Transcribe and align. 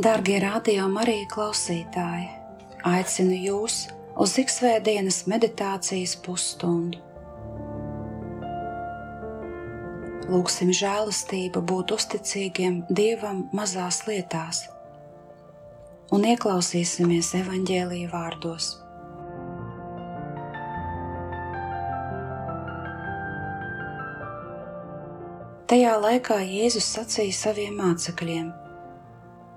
Darbie 0.00 0.38
radio 0.40 0.86
Marija 0.88 1.26
klausītāji, 1.28 2.28
aicinu 2.88 3.34
jūs 3.36 3.74
uz 4.24 4.36
iksvētdienas 4.40 5.18
meditācijas 5.28 6.14
pusstundu. 6.24 6.96
Lūksim 10.30 10.70
žēlastību 10.78 11.60
būt 11.72 11.92
uzticīgiem 11.98 12.78
Dievam 12.88 13.42
mazās 13.52 13.98
lietās 14.06 14.62
un 16.16 16.24
ieklausīsimies 16.30 17.34
evaņģēlīja 17.42 18.14
vārdos. 18.14 18.70
Tajā 25.68 25.94
laikā 26.08 26.40
Jēzus 26.46 26.88
sacīja 26.96 27.38
saviem 27.42 27.76
mācekļiem– 27.84 28.50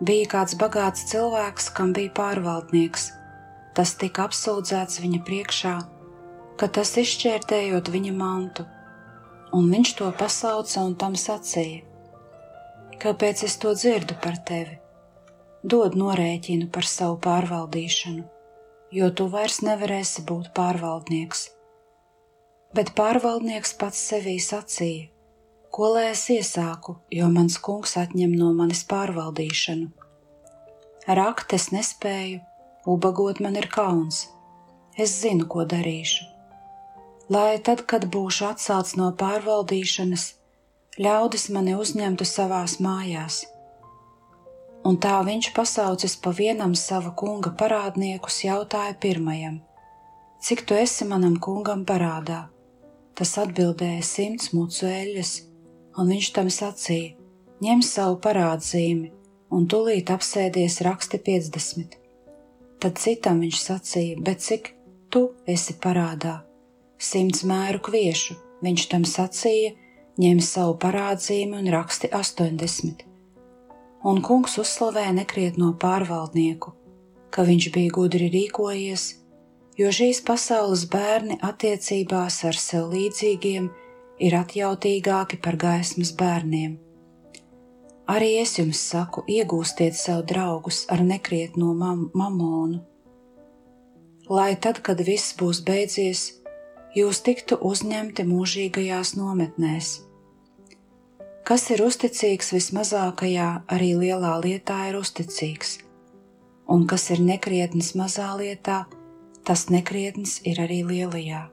Bija 0.03 0.27
kāds 0.31 0.55
bagāts 0.59 1.05
cilvēks, 1.07 1.69
kam 1.77 1.93
bija 1.95 2.11
pārvaldnieks. 2.17 3.05
Tas 3.77 3.93
tika 4.01 4.25
apsūdzēts 4.27 4.99
viņa 4.99 5.19
priekšā, 5.27 5.73
ka 6.59 6.67
tas 6.77 6.91
izšķērtējot 6.99 7.91
viņa 7.93 8.11
mantu, 8.17 8.65
un 9.55 9.69
viņš 9.71 9.93
to 9.99 10.09
pasauca 10.19 10.83
un 10.83 10.97
tam 10.99 11.15
sacīja: 11.19 11.85
Kāpēc 13.03 13.45
es 13.47 13.55
to 13.61 13.71
dzirdu 13.77 14.17
par 14.25 14.41
tevi? 14.49 14.75
Dod 15.63 15.95
norēķinu 15.95 16.67
par 16.75 16.89
savu 16.89 17.15
pārvaldīšanu, 17.23 18.25
jo 18.99 19.09
tu 19.15 19.29
vairs 19.37 19.61
nevarēsi 19.63 20.25
būt 20.27 20.51
pārvaldnieks. 20.57 21.47
Bet 22.75 22.91
pārvaldnieks 22.99 23.77
pats 23.79 24.03
sevī 24.11 24.35
sacīja: 24.51 25.12
Ko 25.73 25.87
lai 25.89 26.11
es 26.11 26.27
iesāku, 26.29 26.93
jo 27.09 27.25
mans 27.33 27.55
kungs 27.65 27.95
atņem 27.97 28.33
no 28.37 28.51
manis 28.53 28.83
pārvaldīšanu? 28.85 29.87
Rakt 31.17 31.53
es 31.57 31.71
nespēju, 31.73 32.41
ubagot 32.93 33.39
man 33.41 33.55
ir 33.57 33.65
kauns. 33.73 34.19
Es 34.93 35.15
zinu, 35.23 35.47
ko 35.49 35.63
darīšu. 35.71 36.27
Lai 37.33 37.57
tad, 37.57 37.81
kad 37.89 38.05
būšu 38.13 38.45
atcelts 38.51 38.93
no 38.99 39.07
pārvaldīšanas, 39.17 40.25
ļaudis 41.01 41.47
mani 41.55 41.73
uzņemtu 41.73 42.27
savās 42.29 42.75
mājās. 42.77 43.39
Un 44.85 44.99
tā 45.01 45.15
viņš 45.25 45.47
pasaucis 45.55 46.13
pa 46.21 46.35
vienam 46.37 46.75
sava 46.77 47.15
kunga 47.17 47.49
parādniekus, 47.63 48.43
jautāja 48.45 48.93
pirmajam: 49.07 49.57
Cik 50.37 50.67
tu 50.69 50.77
esi 50.77 51.09
manam 51.09 51.39
kungam 51.47 51.81
parādā? 51.81 52.43
Tas 53.17 53.33
atbildēja 53.41 54.05
simts 54.05 54.53
mucu 54.53 54.85
eļļas 54.91 55.33
un 55.97 56.09
viņš 56.09 56.29
tam 56.35 56.49
sacīja: 56.53 57.13
ņem 57.63 57.83
savu 57.85 58.17
parādzīmi, 58.23 59.11
un 59.53 59.67
tūlīt 59.69 60.11
apsēdies 60.13 60.81
raksti 60.85 61.19
50. 61.27 61.97
Tad 62.81 62.99
citam 62.99 63.43
viņš 63.43 63.59
sacīja: 63.61 64.19
bet 64.25 64.43
cik 64.43 64.73
tu 65.09 65.29
esi 65.47 65.77
parādā? 65.79 66.41
Simts 66.97 67.43
mēru 67.47 67.81
kviešu, 67.83 68.37
viņš 68.65 68.87
tam 68.91 69.07
sacīja: 69.07 69.73
ņem 70.19 70.41
savu 70.41 70.77
parādzīmi 70.81 71.59
un 71.61 71.69
raksti 71.73 72.11
80. 72.13 73.05
Un 74.03 74.19
kungs 74.21 74.57
uzslavēja 74.59 75.13
nekrietno 75.15 75.71
pārvaldnieku, 75.79 76.73
ka 77.31 77.45
viņš 77.47 77.69
bija 77.71 77.93
gudri 77.95 78.27
rīkojies, 78.33 79.05
jo 79.79 79.93
šīs 79.95 80.19
pasaules 80.27 80.83
bērni 80.91 81.39
attiecībās 81.41 82.41
ar 82.49 82.59
sev 82.59 82.91
līdzīgiem 82.91 83.69
ir 83.69 83.82
atjautīgāki 84.21 85.39
par 85.41 85.57
gaismas 85.57 86.13
bērniem. 86.17 86.77
Arī 88.07 88.33
es 88.41 88.57
jums 88.59 88.81
saku, 88.91 89.23
iegūstiet 89.31 89.95
sev 89.95 90.25
draugus 90.27 90.83
ar 90.91 91.01
nekrietno 91.01 91.71
mam 91.73 92.09
mamonu, 92.13 92.81
lai 94.29 94.55
tad, 94.59 94.81
kad 94.83 94.99
viss 94.99 95.35
būs 95.39 95.61
beidzies, 95.63 96.25
jūs 96.95 97.21
tiktu 97.23 97.57
uzņemti 97.63 98.25
mūžīgajās 98.27 99.15
nometnēs. 99.15 99.93
Kas 101.47 101.69
ir 101.75 101.83
uzticīgs 101.83 102.53
vismazākajā, 102.55 103.49
arī 103.71 103.93
lielā 103.99 104.35
lietā 104.43 104.89
ir 104.91 104.99
uzticīgs, 104.99 105.79
un 106.67 106.87
kas 106.87 107.09
ir 107.11 107.23
nekrietns 107.23 107.95
mazā 107.99 108.29
lietā, 108.39 108.83
tas 109.43 109.67
nekrietns 109.71 110.41
ir 110.47 110.59
arī 110.63 110.83
lielajā. 110.87 111.52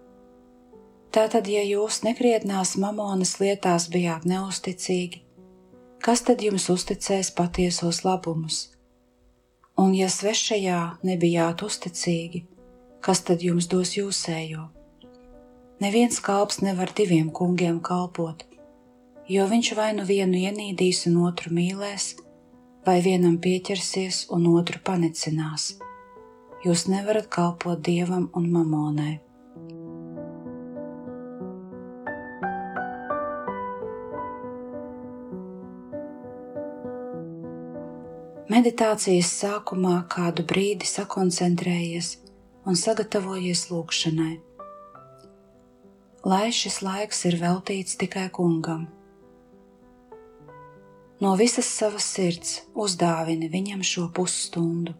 Tātad, 1.10 1.48
ja 1.50 1.62
jūs 1.66 2.04
nekrietnās 2.06 2.76
mamonas 2.78 3.40
lietās 3.42 3.88
bijāt 3.90 4.26
neusticīgi, 4.30 5.24
kas 5.98 6.20
tad 6.22 6.42
jums 6.44 6.68
uzticēs 6.70 7.32
patiesos 7.34 8.04
labumus? 8.06 8.58
Un 9.74 9.90
ja 9.96 10.06
svešajā 10.06 10.78
nebijāt 11.02 11.64
uzticīgi, 11.66 12.44
kas 13.02 13.24
tad 13.26 13.42
jums 13.42 13.66
dos 13.72 13.96
jūsējo? 13.96 14.68
Neviens 15.82 16.20
kalps 16.22 16.60
nevar 16.62 16.92
diviem 16.94 17.32
kungiem 17.34 17.80
kalpot, 17.82 18.44
jo 19.26 19.46
viņš 19.50 19.70
vai 19.78 19.88
nu 19.96 20.04
vienu 20.06 20.38
ienīdīs 20.38 21.08
un 21.10 21.16
otru 21.24 21.50
mīlēs, 21.56 22.12
vai 22.86 23.00
vienam 23.02 23.34
pieķersies 23.42 24.28
un 24.36 24.46
otru 24.52 24.78
panecinās. 24.84 25.72
Jūs 26.62 26.86
nevarat 26.92 27.26
kalpot 27.32 27.82
dievam 27.82 28.28
un 28.36 28.46
mamonai. 28.52 29.16
Meditācijas 38.50 39.28
sākumā 39.30 40.00
kādu 40.10 40.42
brīdi 40.42 40.88
sakoncentrējies 40.90 42.08
un 42.66 42.74
sagatavojies 42.74 43.68
lūgšanai. 43.70 44.32
Lai 46.26 46.48
šis 46.50 46.80
laiks 46.82 47.22
ir 47.30 47.36
veltīts 47.38 47.94
tikai 48.00 48.26
kungam. 48.34 48.88
No 51.22 51.36
visas 51.38 51.70
savas 51.70 52.10
sirds 52.16 52.58
uzdāvini 52.74 53.52
viņam 53.54 53.86
šo 53.86 54.08
pusstundu. 54.18 54.98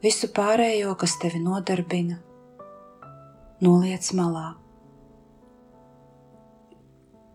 Visu 0.00 0.32
pārējo, 0.32 0.96
kas 0.96 1.20
tevi 1.20 1.44
nodarbina, 1.44 2.16
noliec 3.60 4.08
malā. 4.16 4.54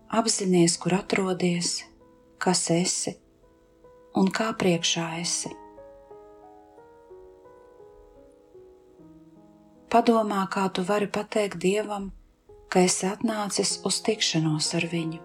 Apzinies, 0.09 0.81
kur 0.81 1.03
atrodies, 1.03 1.83
kas 2.41 2.71
esi 2.73 3.21
un 4.19 4.29
kā 4.29 4.51
priekšā 4.57 5.05
esi. 5.21 5.51
Padomā, 9.93 10.41
kā 10.49 10.67
tu 10.73 10.81
vari 10.85 11.05
pateikt 11.05 11.59
Dievam, 11.61 12.09
ka 12.69 12.81
esi 12.81 13.05
atnācis 13.05 13.75
uz 13.85 13.99
tikšanos 14.05 14.71
ar 14.79 14.87
viņu. 14.89 15.19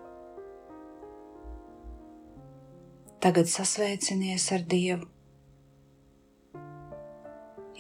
Tagad 3.25 3.49
sasveicinies 3.51 4.45
ar 4.55 4.67
Dievu, 4.69 5.09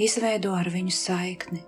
izveido 0.00 0.54
ar 0.56 0.70
viņu 0.72 0.94
saikni. 0.96 1.61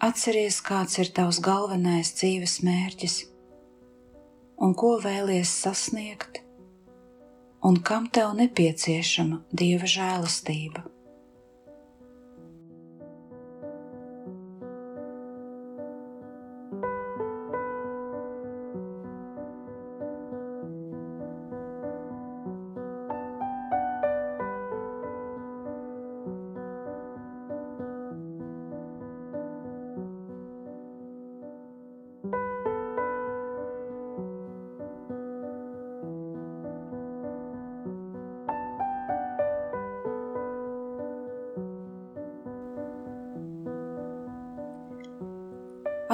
Atceries, 0.00 0.60
kāds 0.64 1.00
ir 1.00 1.10
tavs 1.16 1.40
galvenais 1.44 2.12
dzīves 2.16 2.60
mērķis 2.64 3.16
un 4.60 4.76
ko 4.76 4.94
vēlies 5.00 5.50
sasniegt 5.64 6.40
un 7.62 7.76
kam 7.84 8.08
tev 8.08 8.32
nepieciešama 8.38 9.42
dieva 9.52 9.88
žēlastība. 9.90 10.84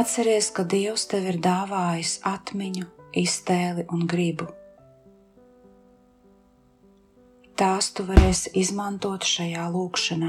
Atceries, 0.06 0.52
ka 0.54 0.62
Dievs 0.62 1.02
tev 1.10 1.24
ir 1.26 1.36
dāvājis 1.42 2.20
atmiņu, 2.30 2.84
iztēli 3.18 3.88
un 3.90 4.04
gribu. 4.06 4.44
Tās 7.58 7.88
tu 7.90 8.04
varēsi 8.06 8.52
izmantot 8.60 9.26
šajā 9.26 9.64
lūkšanā. 9.74 10.28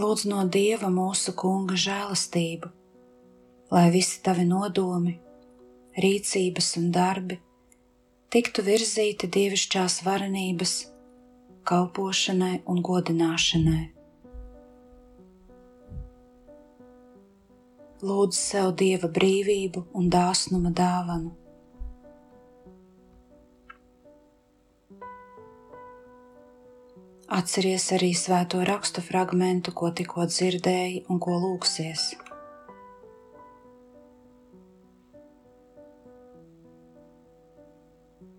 Lūdzu 0.00 0.32
no 0.32 0.46
Dieva 0.56 0.88
mūsu 0.96 1.36
Kunga 1.36 1.76
žēlastību, 1.84 2.72
lai 3.76 3.84
visi 3.92 4.24
tavi 4.24 4.48
nodomi, 4.48 5.14
rīcības 6.06 6.70
un 6.80 6.88
darbi 6.96 7.36
tiktu 8.32 8.64
virzīti 8.72 9.28
dievišķās 9.28 10.00
varenības, 10.08 10.74
kalpošanai 11.68 12.62
un 12.64 12.80
godināšanai. 12.80 13.97
Lūdzu 17.98 18.38
sev 18.38 18.68
dieva 18.78 19.08
brīvību 19.10 19.80
un 19.98 20.04
dāsnuma 20.14 20.70
dāvanu. 20.70 21.32
Atceries 27.38 27.88
arī 27.96 28.12
svēto 28.14 28.62
rakstu 28.68 29.02
fragmentu, 29.02 29.74
ko 29.74 29.90
tikko 29.90 30.28
dzirdēji 30.30 31.00
un 31.10 31.18
ko 31.18 31.40
lūksies. 31.42 32.04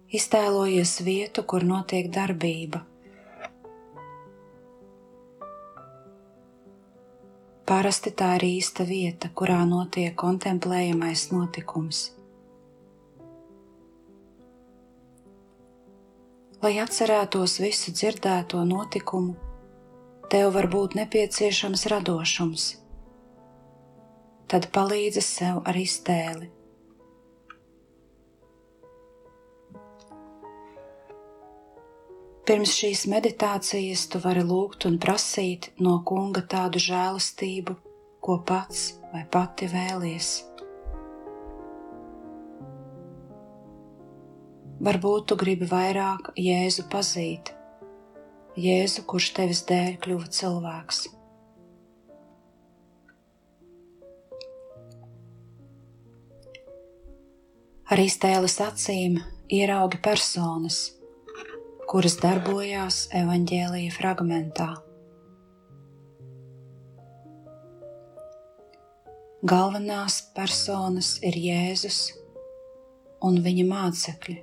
Iztēlojies 0.10 0.96
vietu, 1.04 1.44
kur 1.44 1.68
notiek 1.68 2.08
darbība. 2.16 2.86
Parasti 7.69 8.10
tā 8.18 8.31
ir 8.39 8.48
īsta 8.48 8.81
vieta, 8.81 9.30
kurā 9.30 9.60
notiek 9.69 10.16
kontemplējamais 10.18 11.27
notikums. 11.30 12.00
Lai 16.63 16.74
atcerētos 16.81 17.60
visu 17.62 17.94
dzirdēto 17.94 18.63
notikumu, 18.66 19.38
tev 20.33 20.50
var 20.57 20.66
būt 20.74 20.98
nepieciešams 20.98 21.86
radošums. 21.94 22.66
Tad 24.50 24.72
palīdzi 24.74 25.22
sev 25.22 25.62
ar 25.69 25.77
iztēli. 25.77 26.50
Pirms 32.50 32.72
šīs 32.74 33.04
meditācijas 33.06 34.07
tu 34.10 34.18
vari 34.24 34.42
lūgt 34.42 34.88
un 34.90 34.96
prasīt 34.98 35.68
no 35.86 36.00
kunga 36.01 36.42
tādu 36.50 36.81
žēlastību, 36.81 37.75
ko 38.25 38.40
pats 38.42 38.88
vai 39.12 39.22
pati 39.30 39.69
vēlies. 39.69 40.31
Varbūt 44.81 45.30
tu 45.30 45.38
gribi 45.38 45.69
vairāk 45.69 46.34
Jēzu 46.42 46.90
pazīt, 46.90 47.54
Jēzu, 48.57 49.06
kurš 49.06 49.31
tevis 49.38 49.66
dēļ 49.69 50.01
kļuva 50.01 50.34
cilvēks. 50.42 51.06
Ar 57.94 58.07
iztēles 58.10 58.63
acīm 58.74 59.22
ieraugi 59.54 60.01
personas 60.01 60.88
kuras 61.89 62.19
darbojās 62.21 63.07
evaņģēlīja 63.18 63.94
fragmentā. 63.95 64.68
Galvenās 69.50 70.19
personas 70.36 71.15
ir 71.25 71.38
Jēzus 71.39 71.97
un 73.25 73.39
viņa 73.41 73.65
mācekļi. 73.71 74.36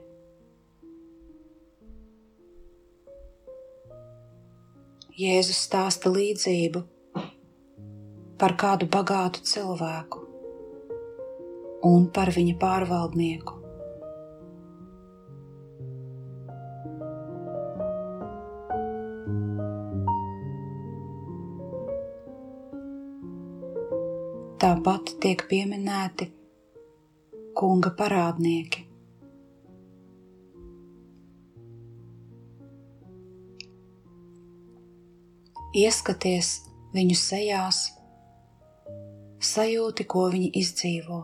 Jēzus 5.17 5.61
stāsta 5.69 6.11
līdzību 6.11 6.83
par 8.43 8.57
kādu 8.59 8.89
bagātu 8.91 9.45
cilvēku 9.53 10.25
un 11.87 12.11
par 12.11 12.35
viņa 12.35 12.57
pārvaldnieku. 12.59 13.66
Tāpat 24.67 25.11
tiek 25.23 25.43
pieminēti 25.47 26.27
kunga 27.55 27.93
parādnieki. 28.01 28.81
Ieskaties 35.85 36.51
viņu 36.99 37.19
sejās, 37.21 37.85
sajūti, 39.53 40.09
ko 40.17 40.27
viņi 40.35 40.51
izdzīvo. 40.65 41.21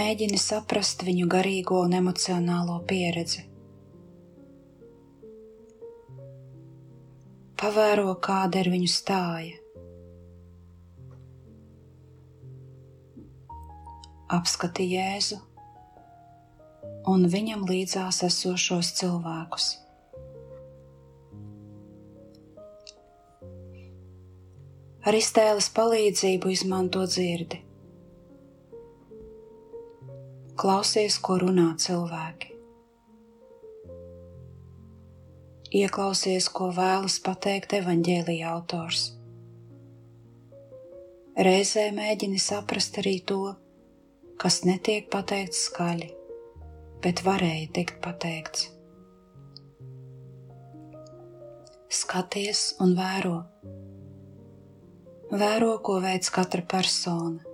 Mēģini 0.00 0.40
saprast 0.48 1.04
viņu 1.04 1.28
garīgo 1.36 1.84
un 1.84 2.00
emocionālo 2.00 2.80
pieredzi. 2.88 3.47
Pavēro, 7.58 8.12
kāda 8.22 8.60
ir 8.62 8.68
viņu 8.70 8.88
stāja. 8.92 9.56
Apskati 14.30 14.84
Jēzu 14.92 15.40
un 17.08 17.24
viņam 17.32 17.64
līdzās 17.66 18.20
esošos 18.28 18.92
cilvēkus. 19.00 19.68
Ar 25.08 25.16
iztēles 25.16 25.70
palīdzību 25.72 26.52
izmanto 26.52 27.06
dzirdi. 27.08 27.62
Klausies, 30.58 31.16
ko 31.22 31.40
runā 31.42 31.72
cilvēki. 31.80 32.57
Ieklausies, 35.68 36.46
ko 36.48 36.70
vēlas 36.72 37.18
pateikt 37.20 37.74
evaņģēlīja 37.76 38.48
autors. 38.48 39.02
Reizē 41.36 41.90
mēģini 41.92 42.38
saprast 42.40 42.96
arī 43.02 43.18
to, 43.28 43.52
kas 44.40 44.62
netiek 44.64 45.10
pateikts 45.12 45.66
skaļi, 45.68 46.08
bet 47.04 47.20
varēja 47.26 47.66
tikt 47.76 47.98
pateikts. 48.00 48.70
Skaties 51.92 52.62
un 52.80 52.94
vēro. 52.96 53.36
Vēro, 55.28 55.74
ko 55.84 55.98
veids 56.00 56.32
katra 56.32 56.64
persona, 56.64 57.44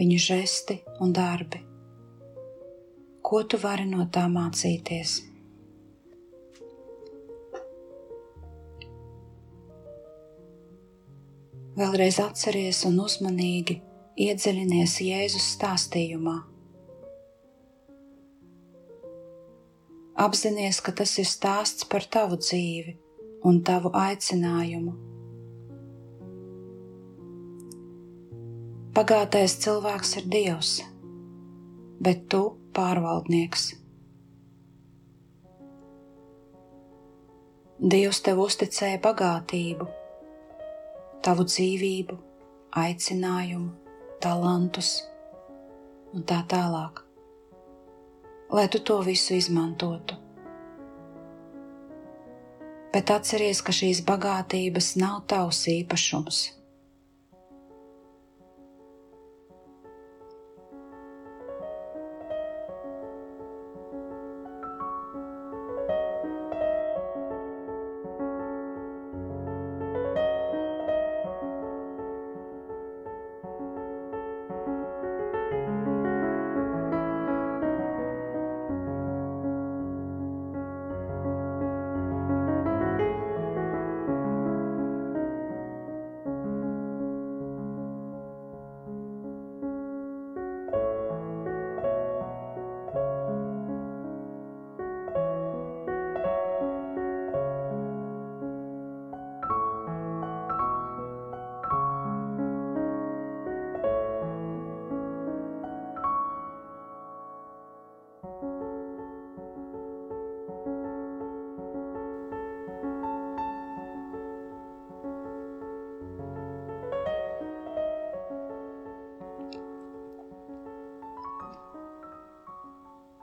viņu 0.00 0.16
žesti 0.28 0.78
un 1.04 1.12
darbi. 1.12 1.60
Ko 3.20 3.42
tu 3.44 3.60
vari 3.60 3.84
no 3.90 4.08
tā 4.08 4.24
mācīties? 4.32 5.31
Vēlreiz 11.72 12.18
atceries 12.20 12.82
un 12.84 12.98
uzmanīgi 13.00 13.78
iedziļinies 14.20 14.96
Jēzus 15.00 15.44
stāstījumā. 15.54 16.34
Apzinies, 20.20 20.82
ka 20.84 20.92
tas 20.92 21.14
ir 21.22 21.30
stāsts 21.30 21.86
par 21.88 22.04
tavu 22.04 22.36
dzīvi 22.42 22.92
un 23.48 23.62
tavu 23.64 23.88
aicinājumu. 23.96 24.92
Pagātais 28.92 29.56
cilvēks 29.64 30.12
ir 30.20 30.28
Dievs, 30.36 30.74
bet 32.04 32.28
tu 32.28 32.42
pārvaldnieks. 32.76 33.70
Dievs 37.80 38.20
tev 38.28 38.44
uzticēja 38.44 39.00
bagātību 39.08 39.88
tavu 41.22 41.46
dzīvību, 41.46 42.16
aicinājumu, 42.82 43.70
talantus 44.22 44.94
un 46.12 46.24
tā 46.28 46.40
tālāk, 46.50 47.02
lai 48.52 48.66
tu 48.72 48.82
to 48.82 48.98
visu 49.06 49.36
izmantotu. 49.38 50.18
Bet 52.92 53.08
atceries, 53.14 53.62
ka 53.64 53.72
šīs 53.72 54.02
bagātības 54.04 54.92
nav 55.00 55.22
tavs 55.30 55.62
īpašums. 55.72 56.42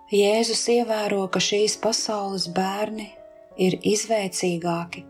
Jēzus 0.10 0.64
ievēro, 0.74 1.28
ka 1.30 1.38
šīs 1.38 1.76
pasaules 1.78 2.48
bērni 2.50 3.04
ir 3.62 3.76
izvēcīgāki 3.86 5.04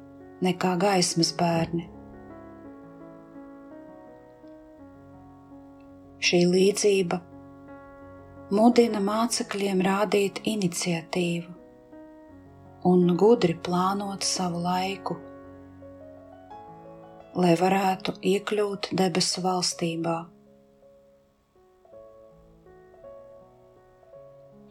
nekā 0.43 0.71
gaismas 0.81 1.29
bērni. 1.39 1.85
Šī 6.19 6.41
līdzība 6.51 7.21
mudina 8.51 8.99
mācekļiem 8.99 9.85
rādīt 9.87 10.41
iniciatīvu 10.43 11.55
un 12.91 13.15
gudri 13.23 13.55
plānot 13.55 14.27
savu 14.27 14.59
laiku, 14.65 15.15
lai 17.39 17.55
varētu 17.63 18.17
iekļūt 18.33 18.91
debesu 18.99 19.47
valstībā. 19.47 20.17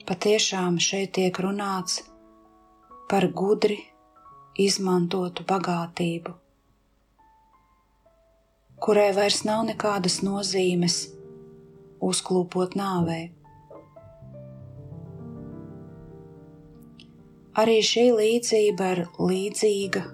Patiešām 0.08 0.78
šeit 0.80 1.10
tiek 1.18 1.36
runāts 1.44 1.98
par 3.10 3.26
gudri 3.28 3.74
izmantotu 4.56 5.44
bagātību, 5.50 6.32
kurai 8.80 9.10
vairs 9.18 9.42
nav 9.44 9.66
nekādas 9.68 10.16
nozīmes 10.24 10.96
uzklūpot 12.08 12.78
nāvei. 12.80 13.28
Arī 17.60 17.76
šī 17.92 18.08
līdzība 18.22 18.90
ir 18.96 19.04
līdzīga 19.20 20.06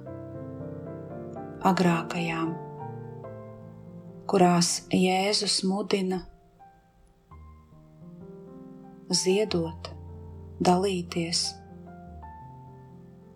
agrākajām, 1.71 2.55
kurās 4.27 4.77
Jēzus 4.91 5.63
mudina 5.71 6.25
ziedot, 9.13 9.91
dalīties, 10.65 11.45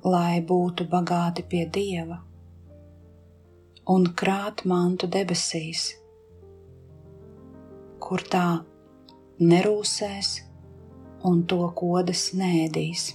lai 0.05 0.41
būtu 0.41 0.87
bagāti 0.89 1.45
pie 1.45 1.67
Dieva 1.69 2.23
un 3.89 4.07
krāt 4.21 4.65
mantu 4.69 5.09
debesīs, 5.09 5.91
kur 8.01 8.25
tā 8.33 8.63
nerūsēs 9.41 10.35
un 11.29 11.45
to 11.51 11.63
kodas 11.77 12.31
nēdīs. 12.37 13.11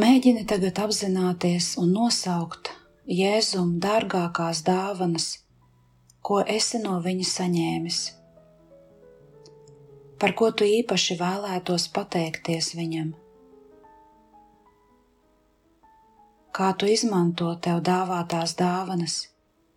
Mēģini 0.00 0.46
tagad 0.48 0.78
apzināties 0.80 1.74
un 1.80 1.90
nosaukt 1.92 2.70
Jēzum 3.10 3.74
dārgākās 3.82 4.62
dāvanas 4.64 5.32
ko 6.22 6.40
esi 6.56 6.80
no 6.82 6.98
viņa 7.04 7.26
saņēmis, 7.28 7.98
par 10.20 10.34
ko 10.36 10.50
tu 10.52 10.68
īpaši 10.68 11.16
vēlētos 11.20 11.88
pateikties 11.96 12.72
viņam. 12.78 13.12
Kā 16.56 16.72
tu 16.76 16.88
izmanto 16.90 17.52
tev 17.64 17.80
dāvātās 17.86 18.56
dāvanas, 18.58 19.20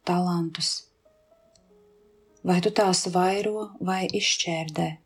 talantus, 0.03 0.73
vai 2.43 2.59
tu 2.65 2.73
tās 2.75 3.05
vairo 3.13 3.69
vai 3.79 4.03
izšķērdē? 4.09 5.02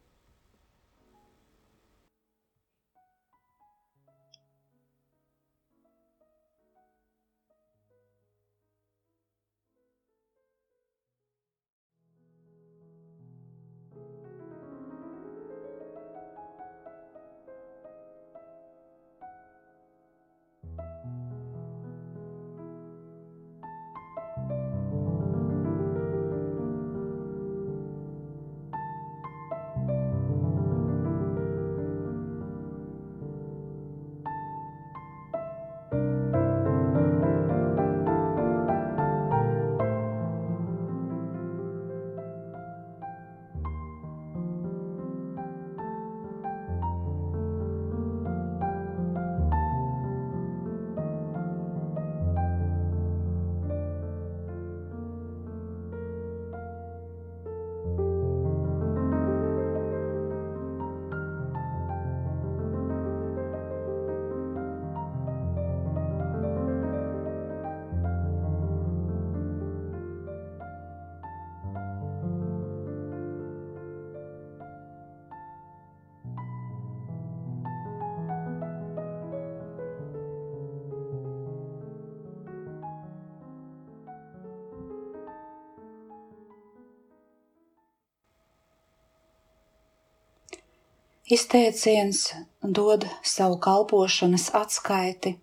Izteiciens 91.29 92.33
dod 92.63 93.03
savu 93.23 93.57
kalpošanas 93.59 94.45
atskaiti. 94.55 95.33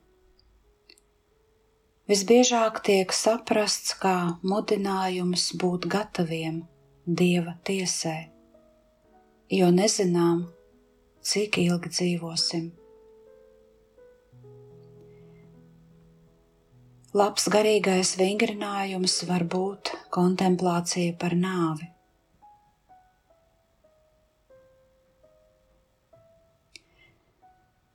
Visbiežāk 2.08 2.80
tiek 2.86 3.12
saprasts 3.12 3.92
kā 4.00 4.14
mudinājums 4.40 5.44
būt 5.60 5.84
gataviem 5.92 6.62
Dieva 7.04 7.52
tiesē, 7.68 8.16
jo 9.52 9.68
nezinām, 9.76 10.46
cik 11.20 11.60
ilgi 11.66 11.92
dzīvosim. 11.92 12.70
Labs 17.12 17.52
garīgais 17.52 18.16
vingrinājums 18.16 19.20
var 19.28 19.44
būt 19.44 19.92
kontemplācija 20.16 21.12
par 21.20 21.36
nāvi. 21.36 21.93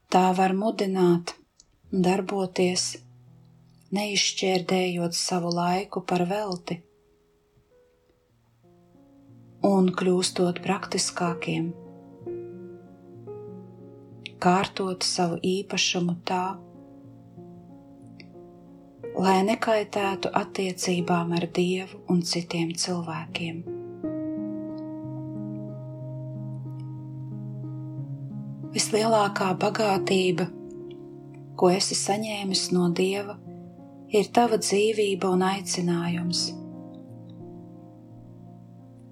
Tā 0.10 0.32
var 0.34 0.56
mudināt, 0.58 1.36
darboties, 1.94 2.96
neizšķērdējot 3.94 5.14
savu 5.14 5.52
laiku 5.54 6.02
par 6.02 6.24
velti 6.32 6.80
un 9.70 9.92
kļūstot 10.02 10.64
praktiskākiem, 10.66 11.70
kārtot 14.42 15.06
savu 15.06 15.38
īpašumu 15.46 16.18
tā, 16.26 16.44
lai 19.14 19.40
nekaitētu 19.46 20.34
attiecībām 20.42 21.38
ar 21.38 21.52
Dievu 21.54 22.02
un 22.10 22.26
citiem 22.26 22.74
cilvēkiem. 22.74 23.79
Vislielākā 28.90 29.52
bagātība, 29.62 30.48
ko 31.62 31.68
esi 31.70 31.94
saņēmis 31.94 32.64
no 32.74 32.88
Dieva, 32.98 33.36
ir 34.10 34.32
tava 34.34 34.58
dzīvība 34.58 35.30
un 35.30 35.44
aicinājums. 35.46 36.40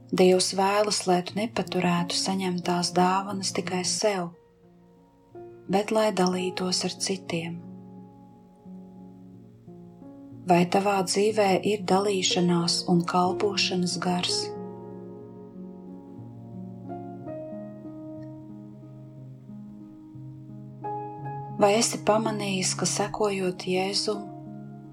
Dievs 0.10 0.50
vēlas, 0.57 1.03
lai 1.05 1.19
tu 1.29 1.38
nepaturētu 1.38 2.17
saņemtās 2.17 2.89
dāvanas 2.98 3.53
tikai 3.53 3.84
sev, 3.86 4.31
bet 5.69 5.93
lai 5.93 6.10
dalītos 6.10 6.81
ar 6.89 6.98
citiem. 6.98 7.62
Vai 10.50 10.63
tavā 10.74 11.03
dzīvē 11.05 11.51
ir 11.62 11.86
dalīšanās 11.86 12.88
un 12.89 13.05
kalpošanas 13.05 14.00
gars? 14.01 14.48
Vai 21.58 21.72
esi 21.80 21.98
pamanījis, 22.06 22.76
ka 22.78 22.86
sekojot 22.86 23.64
Jēzum, 23.66 24.20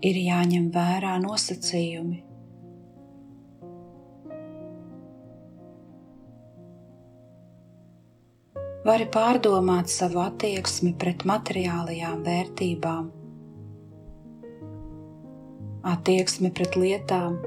ir 0.00 0.16
jāņem 0.16 0.70
vērā 0.72 1.18
nosacījumi? 1.20 2.22
Vari 8.88 9.04
pārdomāt 9.12 9.92
savu 9.92 10.22
attieksmi 10.24 10.94
pret 11.00 11.26
materiālajām 11.28 12.24
vērtībām, 12.24 13.06
attieksmi 15.92 16.50
pret 16.56 16.76
lietām, 16.80 17.38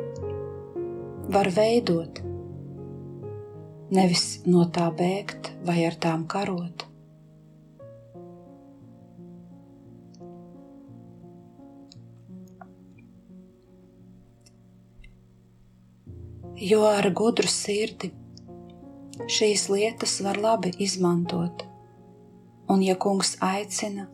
var 1.34 1.50
veidot, 1.58 2.22
nevis 3.98 4.28
no 4.46 4.66
tā 4.74 4.90
bēgt 5.02 5.56
vai 5.66 5.84
ar 5.90 5.98
tām 6.06 6.30
karot. 6.30 6.87
Jo 16.68 16.82
ar 16.90 17.06
gudru 17.16 17.48
sirdi 17.48 18.10
šīs 19.32 19.68
lietas 19.72 20.18
var 20.26 20.40
labi 20.42 20.72
izmantot, 20.84 21.62
un, 22.68 22.82
ja 22.84 22.96
kungs 23.00 23.36
aicina, 23.46 24.08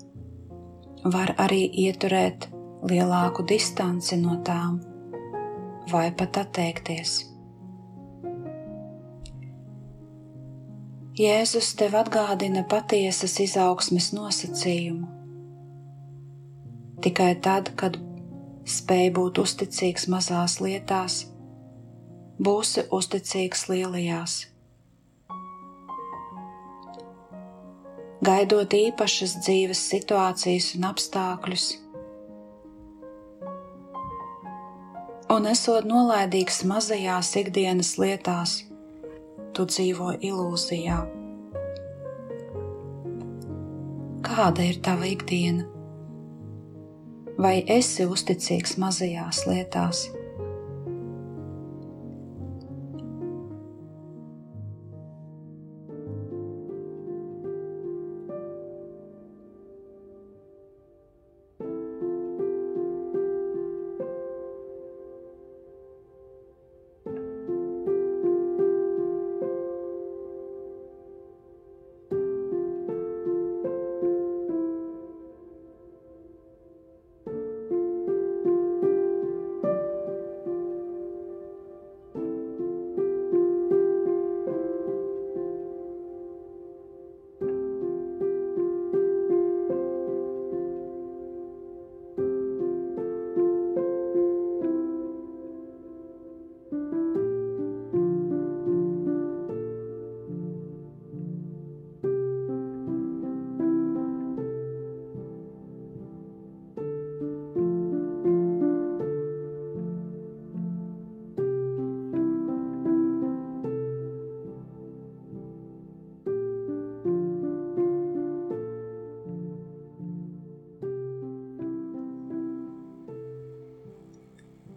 var 1.16 1.34
arī 1.46 1.64
ieturēt 1.86 2.50
lielāku 2.92 3.46
distanci 3.50 4.20
no 4.22 4.36
tām 4.46 4.78
vai 5.89 6.12
pat 6.20 6.44
atteikties. 6.44 7.16
Jēzus 11.24 11.74
tev 11.80 11.98
atgādina 12.04 12.68
patiesas 12.70 13.39
izaugsmes 13.48 14.13
nosacījumu. 14.13 15.10
Tikai 17.04 17.34
tad, 17.50 17.74
kad 17.80 17.98
spēj 18.70 19.12
būt 19.18 19.44
uzticīgs 19.44 20.12
mazās 20.12 20.62
lietās, 20.62 21.24
būsi 22.41 22.88
uzticīgs 22.91 23.67
lielajās. 23.69 24.39
Gaidot 28.24 28.74
īpašas 28.74 29.36
dzīves 29.43 29.80
situācijas 29.91 30.69
un 30.78 30.86
apstākļus, 30.88 31.65
un 35.34 35.50
esot 35.52 35.89
nolaidīgs 35.89 36.63
mazajās 36.69 37.34
ikdienas 37.41 37.98
lietās 38.00 38.62
tu 39.54 39.67
dzīvo 39.69 40.15
ilūzijā. 40.24 41.04
Kāda 44.24 44.65
ir 44.72 44.80
tava 44.82 45.06
ikdiena? 45.12 45.67
Vai 47.38 47.58
esi 47.76 48.06
uzticīgs 48.08 48.78
mazajās 48.82 49.43
lietās? 49.50 50.08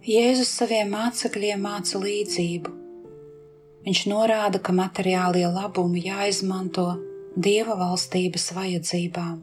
Jēzus 0.07 0.53
saviem 0.55 0.92
mācekļiem 0.95 1.64
māca 1.66 1.99
līdzību. 1.99 2.71
Viņš 3.83 4.03
norāda, 4.07 4.61
ka 4.62 4.71
materiālie 4.71 5.49
labumi 5.51 6.05
jāizmanto 6.05 6.85
Dieva 7.35 7.75
valstības 7.81 8.45
vajadzībām. 8.55 9.40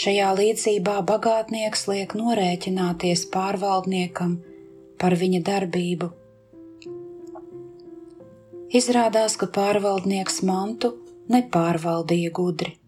Šajā 0.00 0.32
līdzībā 0.40 0.96
bagātnieks 1.12 1.84
liek 1.92 2.16
norēķināties 2.16 3.28
pārvaldniekam 3.36 4.38
par 4.96 5.20
viņa 5.20 5.44
darbību. 5.44 6.08
Izrādās, 8.80 9.36
ka 9.36 9.52
pārvaldnieks 9.60 10.40
mantu 10.40 10.94
nepārvaldīja 11.28 12.32
gudri. 12.32 12.78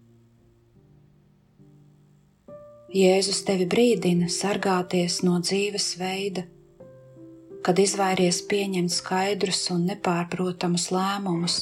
Jēzus 2.90 3.44
tevi 3.46 3.68
brīdina 3.70 4.26
sargāties 4.26 5.20
no 5.22 5.36
dzīves 5.38 5.84
veida, 5.94 6.42
kad 7.62 7.78
izvairies 7.78 8.40
pieņemt 8.50 8.90
skaidrus 8.90 9.60
un 9.70 9.84
nepārprotamus 9.86 10.88
lēmumus. 10.90 11.58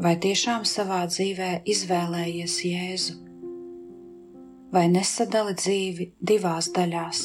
Vai 0.00 0.14
tiešām 0.24 0.64
savā 0.64 1.02
dzīvē 1.10 1.50
izvēlējies 1.68 2.54
Jēzu, 2.64 3.18
vai 4.72 4.86
nesadali 4.94 5.52
dzīvi 5.60 6.08
divās 6.32 6.70
daļās, 6.72 7.20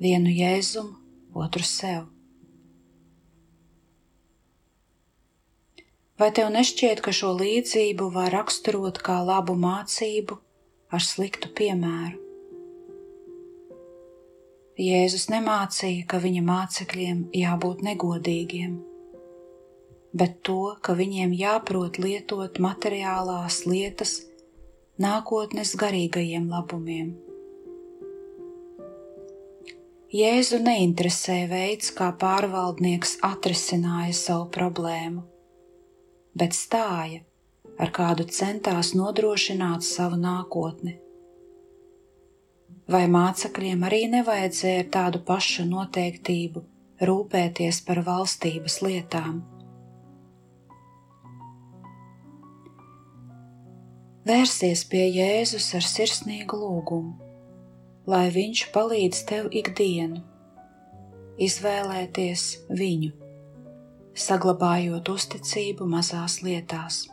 vienu 0.00 0.32
Jēzumu, 0.32 0.96
otru 1.36 1.68
sev? 1.68 2.08
Vai 6.16 6.32
tev 6.32 6.48
nešķiet, 6.56 7.04
ka 7.04 7.12
šo 7.12 7.36
līdzību 7.44 8.08
var 8.16 8.32
raksturot 8.38 9.04
kā 9.04 9.20
labu 9.20 9.52
mācību 9.52 10.40
ar 10.94 11.02
sliktu 11.02 11.50
piemēru. 11.58 12.20
Jēzus 14.80 15.28
nemācīja, 15.30 16.02
ka 16.10 16.18
viņa 16.18 16.40
mācekļiem 16.42 17.18
jābūt 17.38 17.84
negodīgiem, 17.86 18.72
bet 20.14 20.40
to, 20.46 20.74
ka 20.82 20.96
viņiem 20.98 21.34
jāprot 21.38 22.00
lietot 22.02 22.58
materiālās 22.62 23.60
lietas 23.70 24.16
nākotnes 24.98 25.76
garīgajiem 25.78 26.48
labumiem. 26.50 27.12
Jēzu 30.14 30.60
neinteresē 30.62 31.40
veids, 31.50 31.90
kā 31.94 32.12
pārvaldnieks 32.18 33.16
atrisināja 33.26 34.14
savu 34.14 34.50
problēmu, 34.54 35.24
bet 36.38 36.54
stāja 36.54 37.22
ar 37.80 37.90
kādu 37.94 38.26
centās 38.30 38.92
nodrošināt 38.94 39.86
savu 39.86 40.18
nākotni. 40.20 40.98
Vai 42.90 43.06
mācekļiem 43.08 43.84
arī 43.88 44.02
nevajadzēja 44.12 44.84
tādu 44.92 45.22
pašu 45.24 45.64
noteiktību 45.70 46.62
rūpēties 47.08 47.80
par 47.86 48.02
valstības 48.04 48.80
lietām? 48.84 49.40
Vērsies 54.24 54.84
pie 54.88 55.02
Jēzus 55.12 55.66
ar 55.76 55.84
sirsnīgu 55.84 56.56
lūgumu, 56.60 57.16
lai 58.08 58.28
Viņš 58.32 58.62
palīdz 58.72 59.24
tev 59.28 59.50
ikdienu 59.52 60.22
izvēlēties 61.44 62.44
viņu, 62.68 63.10
saglabājot 64.14 65.10
uzticību 65.16 65.88
mazās 65.90 66.40
lietās. 66.44 67.04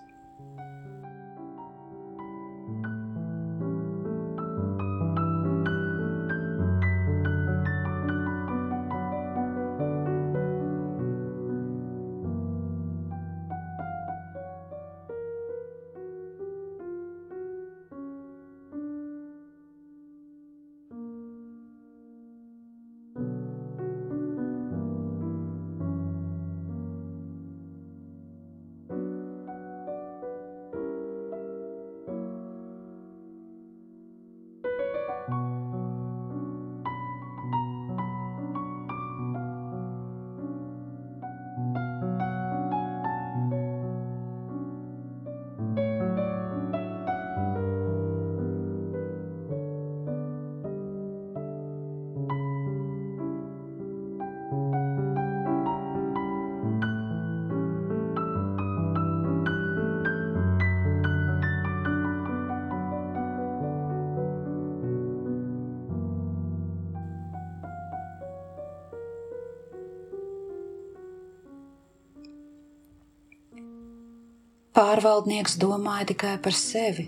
Pārvaldnieks 74.82 75.60
domāja 75.62 76.08
tikai 76.10 76.38
par 76.41 76.56
sevi, 76.58 77.04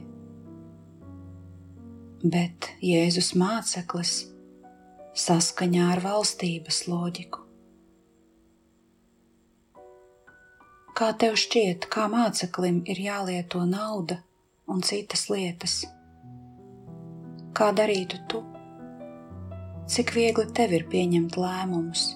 bet 2.22 2.68
Jēzus 2.86 3.32
māceklis 3.34 4.12
saskaņā 5.18 5.88
ar 5.96 6.04
valstības 6.04 6.84
loģiku. 6.92 7.42
Kā 10.94 11.10
tev 11.18 11.34
šķiet, 11.42 11.90
kā 11.90 12.06
māceklim 12.14 12.84
ir 12.86 13.02
jālieto 13.08 13.66
nauda 13.66 14.20
un 14.70 14.86
citas 14.86 15.26
lietas? 15.34 15.80
Kā 17.58 17.74
darītu 17.74 18.22
tu? 18.30 18.44
Cik 19.90 20.14
viegli 20.14 20.46
tev 20.54 20.78
ir 20.78 20.86
pieņemt 20.94 21.42
lēmumus? 21.42 22.12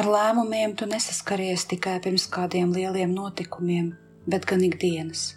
Ar 0.00 0.06
lēmumiem 0.08 0.72
tu 0.80 0.86
nesaskaries 0.88 1.66
tikai 1.68 1.98
pirms 2.00 2.24
kādiem 2.32 2.70
lieliem 2.72 3.10
notikumiem, 3.12 3.90
bet 4.32 4.46
gan 4.48 4.62
ikdienas. 4.64 5.34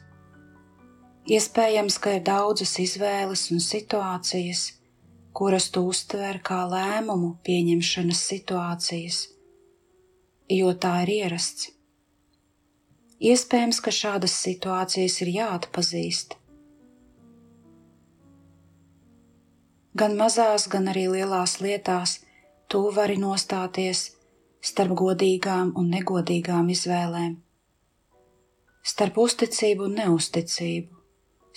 Iespējams, 1.28 1.98
ka 2.00 2.14
ir 2.16 2.22
daudzas 2.30 2.72
izvēles 2.80 3.44
un 3.52 3.60
situācijas, 3.60 4.62
kuras 5.36 5.68
tu 5.68 5.84
uztver 5.90 6.40
kā 6.48 6.62
lēmumu 6.72 7.34
pieņemšanas 7.44 8.24
situācijas, 8.30 9.20
jo 10.48 10.72
tā 10.88 10.94
ir 11.04 11.14
ierasts. 11.18 11.74
Iespējams, 13.20 13.84
ka 13.84 13.92
šādas 14.00 14.40
situācijas 14.48 15.20
ir 15.28 15.36
jāatpazīst. 15.42 16.40
Gan 20.00 20.20
mazās, 20.24 20.72
gan 20.72 20.88
arī 20.96 21.10
lielās 21.20 21.60
lietās 21.60 22.22
tu 22.72 22.88
vari 22.96 23.20
nostāties 23.20 24.13
starp 24.64 24.96
godīgām 25.00 25.74
un 25.80 25.90
negodīgām 25.92 26.70
izvēlēm, 26.72 27.34
starp 28.94 29.20
uzticību 29.26 29.90
un 29.90 29.98
neusticību, 30.00 31.02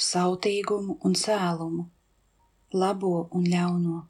sautīgumu 0.09 0.99
un 1.07 1.15
cēlumu, 1.21 1.87
labo 2.75 3.15
un 3.31 3.47
ļauno. 3.53 4.01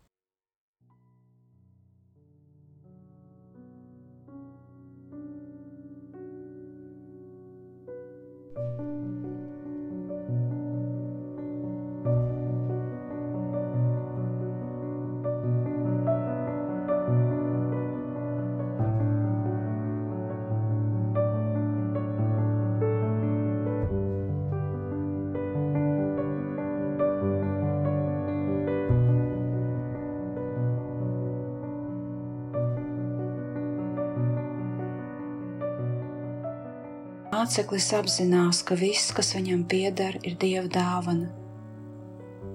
Māceklis 37.56 37.86
apzinās, 37.96 38.58
ka 38.68 38.76
viss, 38.76 39.14
kas 39.16 39.30
viņam 39.32 39.62
pieder, 39.64 40.18
ir 40.28 40.34
dieva 40.36 40.68
dāvana. 40.68 41.30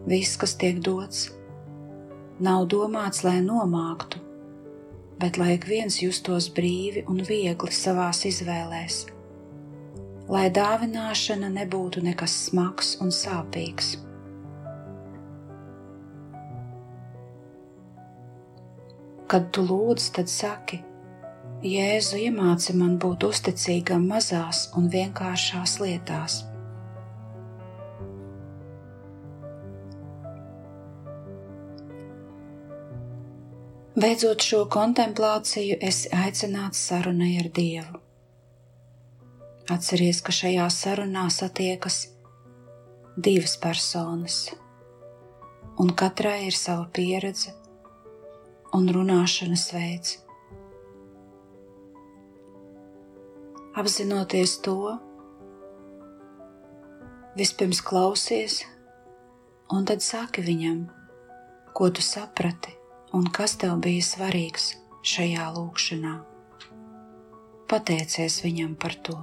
Viss, 0.05 0.35
kas 0.37 0.53
tiek 0.61 0.77
dots, 0.77 1.23
nav 2.37 2.67
domāts, 2.69 3.23
lai 3.25 3.39
nomāktu, 3.41 4.21
bet 5.17 5.39
lai 5.41 5.55
ik 5.55 5.65
viens 5.65 5.97
justos 6.03 6.51
brīvi 6.53 7.01
un 7.09 7.23
viegli 7.25 7.73
savās 7.73 8.21
izvēlēs, 8.29 8.99
lai 10.29 10.45
dāvināšana 10.53 11.49
nebūtu 11.57 12.05
nekas 12.05 12.37
smags 12.43 12.93
un 13.01 13.09
sāpīgs. 13.09 13.95
Kad 19.25 19.49
tu 19.49 19.65
lūdz, 19.65 20.11
tad 20.13 20.29
saki, 20.29 20.83
Jēzu 21.61 22.17
iemāci 22.17 22.73
man 22.73 22.95
būt 22.97 23.21
uzticīgam 23.27 24.07
mazās 24.09 24.63
un 24.73 24.87
vienkāršās 24.89 25.75
lietās. 25.77 26.39
Beidzot 33.93 34.41
šo 34.41 34.63
kontemplāciju, 34.73 35.77
esi 35.85 36.09
aicināts 36.09 36.81
sarunai 36.89 37.35
ar 37.43 37.51
Dievu. 37.53 38.01
Atceries, 39.69 40.23
ka 40.25 40.33
šajā 40.33 40.65
sarunā 40.73 41.27
satiekas 41.29 42.07
divas 43.13 43.53
personas, 43.61 44.41
un 45.77 45.93
katrai 45.93 46.47
ir 46.49 46.57
sava 46.57 46.89
pieredze 46.89 47.53
un 48.73 48.89
runāšanas 48.89 49.69
veids. 49.77 50.17
Apzinoties 53.75 54.57
to, 54.65 54.97
vispirms 57.35 57.81
klausies, 57.81 58.61
un 59.71 59.87
tad 59.87 60.03
saki 60.03 60.43
viņam, 60.43 60.85
ko 61.71 61.89
tu 61.89 62.03
saprati 62.03 62.75
un 63.15 63.27
kas 63.31 63.55
tev 63.59 63.77
bija 63.83 64.03
svarīgs 64.03 64.73
šajā 65.07 65.47
lūkšanā. 65.55 66.15
Pateicies 67.71 68.41
viņam 68.43 68.75
par 68.75 68.95
to. 69.07 69.17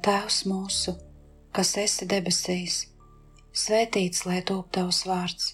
Tēvs 0.00 0.46
mūsu, 0.48 0.94
kas 1.52 1.74
esi 1.76 2.06
debesīs, 2.08 2.76
svētīts 3.52 4.22
lai 4.24 4.38
top 4.48 4.70
tavs 4.72 5.02
vārds, 5.04 5.48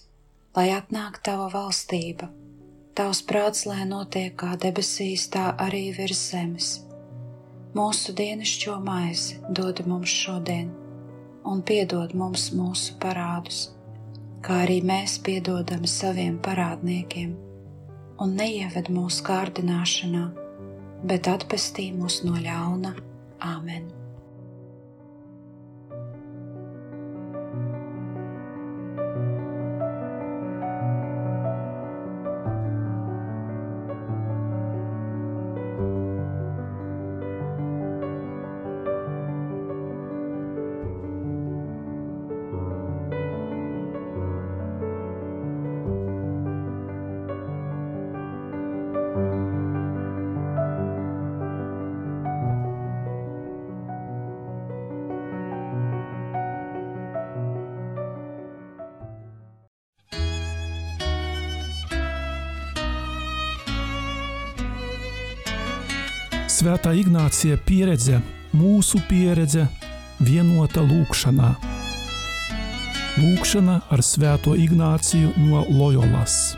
lai 0.54 0.68
atnāk 0.70 1.18
tava 1.26 1.48
valstība, 1.50 2.28
tavs 2.94 3.24
prāts, 3.26 3.64
lai 3.66 3.82
notiek 3.90 4.36
kā 4.38 4.52
debesīs, 4.62 5.24
tā 5.34 5.48
arī 5.64 5.88
virs 5.96 6.22
zemes. 6.30 6.68
Mūsu 7.74 8.14
dienascho 8.14 8.76
maizi 8.86 9.40
dod 9.50 9.82
mums 9.90 10.14
šodien, 10.14 10.70
un 11.42 11.66
piedod 11.66 12.14
mums 12.14 12.46
mūsu 12.54 12.94
parādus, 13.02 13.64
kā 14.46 14.62
arī 14.68 14.78
mēs 14.92 15.18
piedodam 15.26 15.90
saviem 15.90 16.38
parādniekiem, 16.38 17.34
un 18.22 18.38
neieved 18.38 18.94
mūsu 18.94 19.26
kārdināšanā, 19.26 20.24
bet 21.02 21.34
atpestī 21.34 21.90
mūs 21.98 22.22
no 22.22 22.38
ļauna. 22.38 22.94
Āmen! 23.42 23.95
Svētā 66.66 66.90
Ignācija 66.98 67.54
pieredze, 67.62 68.16
mūsu 68.50 68.98
pieredze, 69.06 69.68
vienota 70.18 70.82
lūkšanā. 70.82 71.52
Lūkšana 73.20 73.76
ar 73.94 74.02
Svēto 74.02 74.56
Ignāciju 74.58 75.30
no 75.44 75.62
Loyolas. 75.70 76.56